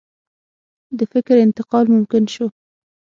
د 0.97 0.99
فکر 1.13 1.35
انتقال 1.45 1.85
ممکن 1.95 2.23
شو. 2.33 2.47